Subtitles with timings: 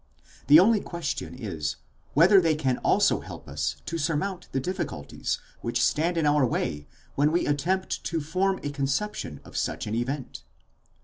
[0.47, 1.75] The only question is,
[2.15, 6.87] whether they can also help us to surmount the difficulties which stand in our way
[7.13, 10.41] when we attempt to form a conception of such an event?